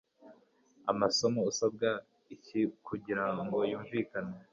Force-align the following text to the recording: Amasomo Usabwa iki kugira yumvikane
Amasomo 0.91 1.39
Usabwa 1.51 1.89
iki 2.35 2.61
kugira 2.85 3.23
yumvikane 3.69 4.35